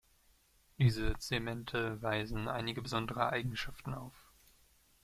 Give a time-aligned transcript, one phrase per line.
[0.79, 4.15] Diese Zemente weisen einige besondere Eigenschaften auf.